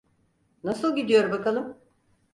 [0.63, 1.77] Nasıl gidiyor bakalım?